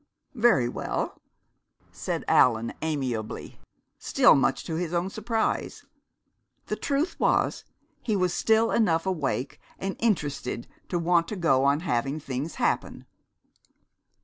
"Very 0.33 0.67
well," 0.67 1.21
said 1.91 2.25
Allan 2.27 2.73
amiably, 2.81 3.59
still 3.99 4.33
much 4.33 4.63
to 4.63 4.73
his 4.73 4.95
own 4.95 5.11
surprise. 5.11 5.85
The 6.65 6.75
truth 6.75 7.19
was, 7.19 7.65
he 8.01 8.15
was 8.15 8.33
still 8.33 8.71
enough 8.71 9.05
awake 9.05 9.59
and 9.77 9.95
interested 9.99 10.65
to 10.89 10.97
want 10.97 11.27
to 11.27 11.35
go 11.35 11.65
on 11.65 11.81
having 11.81 12.19
things 12.19 12.55
happen. 12.55 13.05